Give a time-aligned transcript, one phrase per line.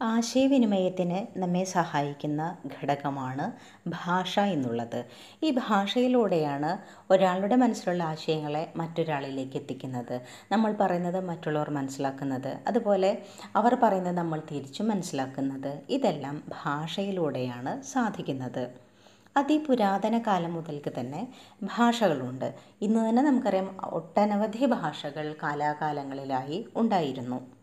[0.00, 3.52] ആശയവിനിമയത്തിന് നമ്മെ സഹായിക്കുന്ന ഘടകമാണ്
[3.88, 4.98] ഭാഷ എന്നുള്ളത്.
[5.42, 6.70] ഈ ഭാഷയിലൂടെയാണ്
[7.12, 10.20] ഒരാളുടെ മനസ്സിലുള്ള ആശയങ്ങളെ മറ്റൊരാളിലേക്ക് എത്തിക്കുന്നത്.
[10.52, 13.10] നമ്മൾ പറയുന്നത് മറ്റുള്ളവർ മനസ്സിലാക്കുന്നത് അതുപോലെ
[13.56, 18.64] അവർ പറയുന്നത് നമ്മൾ തിരിച്ചു മനസ്സിലാക്കുന്നത് ഇതെല്ലാം ഭാഷയിലൂടെയാണ് സാധിക്കുന്നത്.
[19.36, 21.28] അതിപുരാതന കാലം മുതൽക്ക് തന്നെ
[21.62, 22.48] ഭാഷകളുണ്ട്.
[22.82, 27.55] ഇന്ന് തന്നെ നമുക്കറിയാം ഒട്ടനവധി ഭാഷകൾ കാലാകാലങ്ങളിലായി ഉണ്ടായിരുന്നു.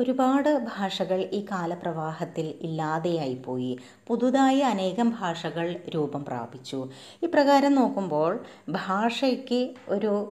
[0.00, 3.78] ഒരുപാട് ഭാഷകൾ ഈ കാലപ്രവാഹത്തിൽ ഇല്ലാതെയായിപ്പോയി.
[4.06, 6.88] പുതുതായി അനേകം ഭാഷകൾ രൂപം പ്രാപിച്ചു.
[7.22, 10.30] ഇപ്രകാരം നോക്കുമ്പോൾ ഭാഷയ്ക്ക് ഒരു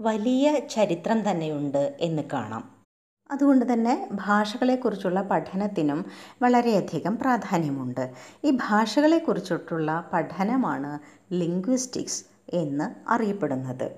[0.00, 2.70] വലിയ ചരിത്രം തന്നെയുണ്ട് എന്ന് കാണാം.
[3.30, 6.04] അതുകൊണ്ട് തന്നെ ഭാഷകളെക്കുറിച്ചുള്ള പഠനത്തിനും
[6.42, 8.12] വളരെയധികം പ്രാധാന്യമുണ്ട്.
[8.44, 10.98] ഈ ഭാഷകളെക്കുറിച്ചിട്ടുള്ള പഠനമാണ്
[11.32, 13.92] ലിംഗ്വിസ്റ്റിക്സ് എന്ന് അറിയപ്പെടുന്നത്.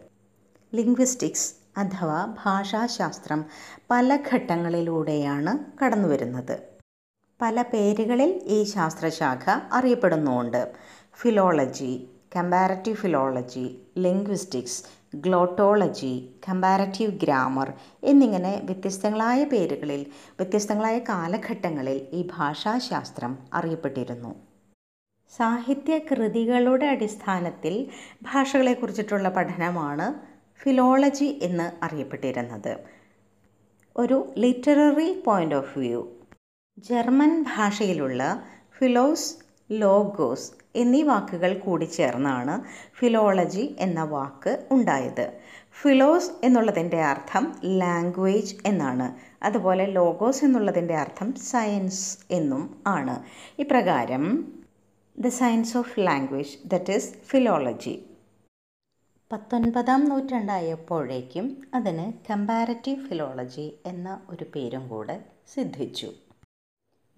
[0.75, 3.41] ലിംഗ്വിസ്റ്റിക്സ് അഥവാ ഭാഷാശാസ്ത്രം
[3.91, 6.57] പല ഘട്ടങ്ങളിലൂടെയാണ് കടന്നു വരുന്നത്
[7.41, 10.63] പല പേരുകളിൽ ഈ ശാസ്ത്രശാഖ അറിയപ്പെടുന്നുണ്ട്.
[11.15, 11.93] Philology
[12.37, 13.67] comparative philology
[13.99, 14.81] linguistics
[15.17, 16.15] glottology
[16.49, 17.69] comparative grammar
[18.03, 20.03] എന്നിങ്ങനെ വ്യത്യസ്തങ്ങളായ പേരുകളിൽ
[20.39, 24.33] വ്യത്യസ്തങ്ങളായ കാലഘട്ടങ്ങളിൽ ഈ ഭാഷാശാസ്ത്രം അറിയപ്പെട്ടിരുന്നു.
[25.33, 27.75] സാഹിത്യകൃതികളുടെ അടിസ്ഥാനത്തിൽ
[28.23, 30.07] ഭാഷകളെക്കുറിച്ചിട്ടുള്ള പഠനമാണ്
[30.63, 32.77] ഫിലോളജി എന്ന് അറിയപ്പെട്ടിരുന്നത്.
[33.97, 36.09] ഒരു literary point of view
[36.79, 38.23] German ഭാഷയിലുള്ള
[38.79, 39.37] ഫിലോസ്
[39.73, 42.65] ലോഗോസ് എന്നീ വാക്കുകൾ കൂടി ചേർന്നാണ്
[42.99, 45.33] ഫിലോളജി എന്ന വാക്ക് ഉണ്ടായത്.
[45.81, 49.09] ഫിലോസ് എന്നുള്ളതിന്റെ അർത്ഥം ലാംഗ്വേജ് എന്നാണ്.
[49.43, 53.23] അതുപോലെ ലോഗോസ് എന്നുള്ളതിന്റെ അർത്ഥം സയൻസ് എന്നും ആണ്.
[53.59, 54.25] ഇപ്രകാരം
[55.19, 57.95] the science of language that is philology
[59.33, 66.13] പത്തൊൻപതാം നൂറ്റാണ്ടായപ്പോഴേക്കും അതിന് കമ്പാരറ്റീവ് ഫിലോളജി എന്ന ഒരു പേരും കൂടെ സിദ്ധിച്ചു.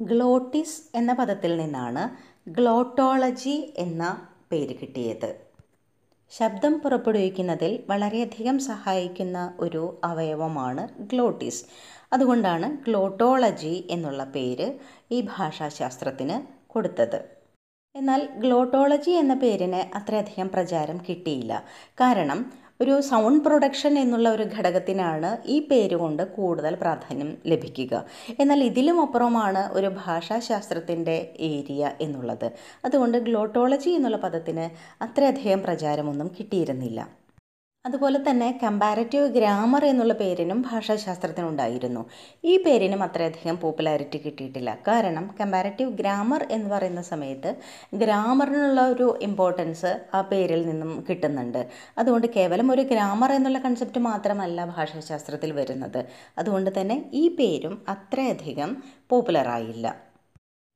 [0.00, 2.02] ഗ്ലോട്ടിസ് എന്ന പദത്തിൽ നിന്നാണ്
[2.50, 5.36] ഗ്ലോട്ടോളജി എന്ന പേര് കിട്ടിയത്.
[6.30, 11.64] ശബ്ദം പുറപ്പെടുവിക്കുന്നതിൽ വളരെയധികം സഹായിക്കുന്ന ഒരു അവയവമാണ് ഗ്ലോട്ടിസ്.
[12.12, 14.78] അതുകൊണ്ടാണ് ഗ്ലോട്ടോളജി എന്നുള്ള പേര്
[15.10, 17.39] ഈ ഭാഷാശാസ്ത്രത്തിന് കൊടുത്തത്.
[17.94, 21.52] എന്നാൽ ഗ്ലോട്ടോളജി എന്ന പേരിന് അത്രയധികം പ്രചാരം കിട്ടിയില്ല.
[22.00, 22.40] കാരണം
[22.80, 27.94] ഒരു സൗണ്ട് പ്രൊഡക്ഷൻ എന്നുള്ള ഒരു ഘടകത്തിനാണ് ഈ പേരുകൊണ്ട് കൂടുതൽ പ്രാധാന്യം ലഭിക്കുക.
[28.38, 32.48] എന്നാൽ ഇതിലും അപ്പുറമാണ് ഒരു ഭാഷാശാസ്ത്രത്തിന്റെ ഏരിയ എന്നുള്ളത്.
[32.84, 34.66] അതുകൊണ്ട് ഗ്ലോട്ടോളജി എന്നുള്ള പദത്തിന്
[35.02, 37.19] അത്രയധികം പ്രചാരമൊന്നും കിട്ടിയിരുന്നില്ല.
[37.84, 42.06] അതുപോലെ തന്നെ കമ്പാരറ്റീവ് ഗ്രാമർ എന്നുള്ള പേരിനും ഭാഷാശാസ്ത്രത്തിനുണ്ടായിരുന്നു
[42.44, 44.78] ഈ പേരിനും അത്രയധികം പോപ്പുലാരിറ്റി കിട്ടിയിട്ടില്ല.
[44.88, 47.56] കാരണം കമ്പാരറ്റീവ് ഗ്രാമർ എന്ന് പറയുന്ന സമയത്ത്
[47.94, 51.66] ഗ്രാമറിനുള്ള ഒരു ഇമ്പോർട്ടൻസ് ആ പേരിൽ നിന്നും കിട്ടുന്നുണ്ട്.
[51.98, 56.00] അതുകൊണ്ട് കേവലം ഒരു ഗ്രാമർ എന്നുള്ള കൺസെപ്റ്റ് മാത്രമല്ല ഭാഷാശാസ്ത്രത്തിൽ വരുന്നത്.
[56.38, 59.86] അതുകൊണ്ട് തന്നെ ഈ പേരും അത്രയധികം പോപ്പുലറായില്ല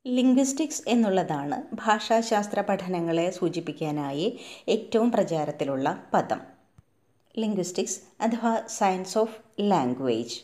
[0.07, 4.39] ലിംഗ്വിസ്റ്റിക്സ് എന്നുള്ളതാണ് ഭാഷാശാസ്ത്ര പഠനങ്ങളെ സൂചിപ്പിക്കാനായി
[4.69, 6.54] ഏറ്റവും പ്രചാരത്തിലുള്ള പദം.
[7.39, 10.37] ലിംഗ്വിസ്റ്റിക്സ് അഥവാ സയൻസ് ഓഫ് ലാംഗ്വേജ്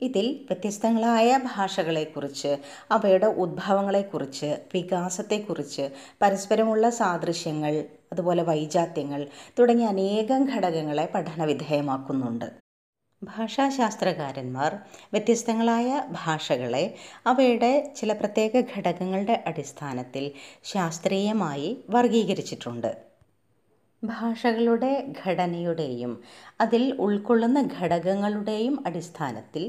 [0.00, 2.58] ഇതിൽ വ്യത്യസ്തങ്ങളായ ഭാഷകളെക്കുറിച്ച്
[2.90, 5.90] അവയുടെ ഉദ്ഭവങ്ങളെക്കുറിച്ച് വികാസത്തെക്കുറിച്ച്
[6.22, 7.74] പരസ്പരമുള്ള സാദൃശ്യങ്ങൾ
[8.12, 9.26] അതുപോലെ വൈജാത്യങ്ങൾ
[9.58, 12.48] തുടങ്ങിയ അനേകം ഘടകങ്ങളെ പഠനവിധേയമാക്കുന്നുണ്ട്.
[13.22, 14.72] ഭാഷാശാസ്ത്രകാരന്മാർ
[15.12, 16.84] വ്യത്യസ്തങ്ങളായ ഭാഷകളെ
[17.26, 20.24] അവയുടെ ചില പ്രത്യേക ഘടകങ്ങളുടെ അടിസ്ഥാനത്തിൽ
[20.64, 23.15] ശാസ്ത്രീയമായി വർഗീകരിച്ചിട്ടുണ്ട്
[24.10, 24.90] ഭാഷകളുടെ
[25.20, 26.12] ഘടനയുടെയും
[26.60, 29.64] അതിൽ ഉൾക്കൊള്ളുന്ന ഘടകങ്ങളുടെയും അടിസ്ഥാനത്തിൽ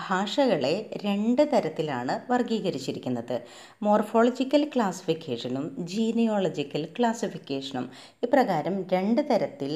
[0.00, 0.72] ഭാഷകളെ
[1.04, 3.36] രണ്ട് തരത്തിലാണ് വർഗീകരിച്ചിരിക്കുന്നത്
[3.82, 7.86] മോർഫോളജിക്കൽ ക്ലാസിഫിക്കേഷനും ജീനിയോളജിക്കൽ ക്ലാസിഫിക്കേഷനും
[8.22, 9.72] ഇപ്രകാരം രണ്ട് തരത്തിൽ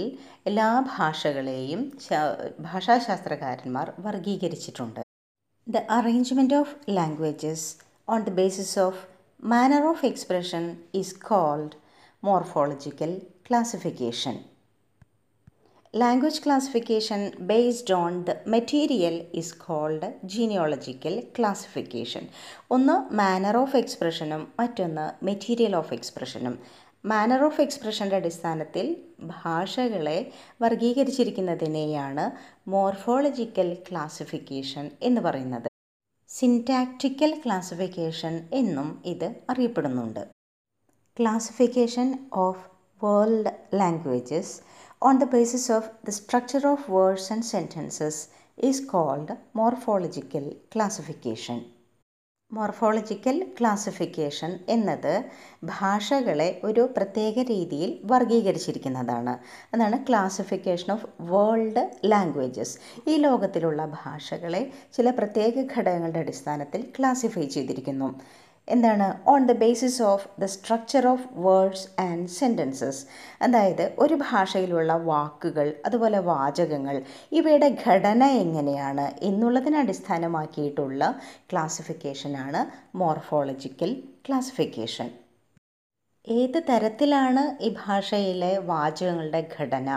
[0.46, 1.82] എല്ലാ ഭാഷകളെയും
[2.68, 5.00] ഭാഷാശാസ്ത്രകാരന്മാർ വർഗീകരിച്ചിട്ടുണ്ട്
[5.66, 7.68] the arrangement of languages
[8.08, 9.02] on the basis of
[9.42, 11.72] manner of expression is called
[12.22, 13.10] morphological
[13.46, 14.36] classification.
[15.94, 22.24] Language classification based on the material is called genealogical classification.
[22.70, 26.54] ഒന്ന് മാനർ ഓഫ് എക്സ്പ്രഷനും മറ്റൊന്ന് മെറ്റീരിയൽ ഓഫ് എക്സ്പ്രഷനും
[27.04, 28.86] മാനർ ഓഫ് എക്സ്പ്രഷന്റെ അടിസ്ഥാനത്തിൽ
[29.34, 30.18] ഭാഷകളെ
[30.60, 32.24] വർഗീകരിച്ചിരിക്കുന്നതിനെയാണ്
[32.74, 35.68] morphological classification എന്ന് പറയുന്നത്
[36.30, 40.22] സിന്റാക്റ്റിക്കൽ classification എന്നും ഇത് അറിയപ്പെടുന്നുണ്ട്
[41.16, 42.08] classification
[42.44, 42.56] of
[43.04, 44.48] world languages
[45.02, 48.16] on the basis of the structure of words and sentences
[48.68, 49.30] is called
[49.60, 51.60] morphological classification.
[52.50, 55.14] Morphological classification എന്നത്
[55.70, 59.34] ഭാഷകളെ ഒരു പ്രത്യേക രീതിയിൽ വർഗീകരിച്ചിരിക്കുന്നതാണ്
[59.74, 62.76] അതാണ് ക്ലാസിഫിക്കേഷൻ ഓഫ് വേൾഡ് ലാംഗ്വേജസ്
[63.10, 64.62] ഈ ലോകത്തിലുള്ള ഭാഷകളെ
[64.98, 68.10] ചില പ്രത്യേക ഘടകങ്ങളുടെ അടിസ്ഥാനത്തിൽ ക്ലാസിഫൈ ചെയ്തിരിക്കുന്നു.
[68.68, 73.02] എന്താണ് on the basis of the structure of words and sentences
[73.40, 76.98] അതായത് ഒരു ഭാഷയിലുള്ള വാക്കുകൾ അതുപോലെ വാചകങ്ങൾ
[77.32, 81.10] ഇവയുടെ ഘടന എങ്ങനെയാണ് എന്നുള്ളതിനെ അടിസ്ഥാനമാക്കിയിട്ടുള്ള
[81.52, 82.62] ക്ലാസിഫിക്കേഷനാണ്
[82.96, 83.92] മോർഫോളജിക്കൽ
[84.28, 85.10] ക്ലാസിഫിക്കേഷൻ
[86.24, 89.88] ഏത് തരത്തിലാണ് ഈ ഭാഷയിലെ വാചകങ്ങളുടെ ഘടന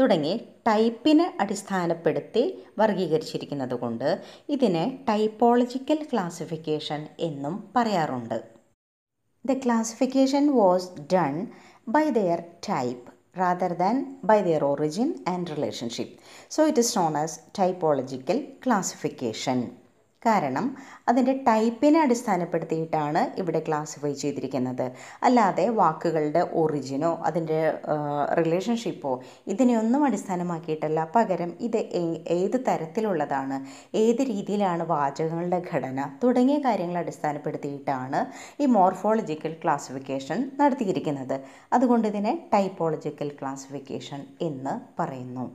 [0.00, 0.34] തുടങ്ങി
[0.66, 2.44] ടൈപ്പിനെ അടിസ്ഥാനപ്പെടുത്തി
[2.78, 4.08] വർഗീകരിച്ചിരിക്കുന്നത് കൊണ്ട്
[4.48, 8.38] ഇതിനെ ടൈപ്പോളജിക്കൽ ക്ലാസിഫിക്കേഷൻ എന്നും പറയാറുണ്ട്.
[9.44, 11.34] The classification was done
[11.88, 12.40] by their
[12.70, 13.06] type
[13.40, 16.14] rather than by their origin and relationship
[16.50, 19.60] so it is known as typological classification
[20.26, 20.66] കാരണം
[21.10, 24.84] അതിന്റെ ടൈപ്പിനെ അടിസ്ഥാനപ്പെടുത്തിയിട്ടാണ് ഇവിടെ ക്ലാസിഫൈ ചെയ്തിരിക്കുന്നത്.
[25.26, 27.60] അല്ലാതെ വാക്കുകളുടെ ഒറിജിനോ അതിന്റെ
[28.40, 29.12] റിലേഷൻഷിപ്പോ
[29.46, 31.00] ഇതിനെയൊന്നും അടിസ്ഥാനമാക്കിയിട്ടല്ല.
[31.16, 31.80] പകരം ഇത്
[32.38, 33.58] ഏത് തരത്തിലുള്ളതാണ്
[34.04, 38.20] ഏത് രീതിയിലാണ് വാചകങ്ങളുടെ ഘടന തുടങ്ങിയ കാര്യങ്ങൾ അടിസ്ഥാനപ്പെടുത്തിയിട്ടാണ്
[38.62, 41.36] ഈ മോർഫോളജിക്കൽ ക്ലാസിഫിക്കേഷൻ നടത്തിയിരിക്കുന്നത്.
[41.72, 45.46] അതുകൊണ്ട് ഇതിനെ ടൈപ്പോളജിക്കൽ ക്ലാസിഫിക്കേഷൻ എന്ന് പറയുന്നു.